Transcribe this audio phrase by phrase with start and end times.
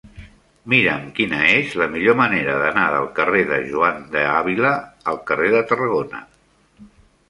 [0.73, 4.77] Mira'm quina és la millor manera d'anar del carrer de Juan de Ávila
[5.15, 6.29] al carrer de Tarragona.